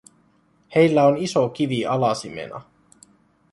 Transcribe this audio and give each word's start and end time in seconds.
Heillä 0.75 1.05
on 1.05 1.17
iso 1.17 1.49
kivi 1.49 1.85
alasimena. 1.85 2.61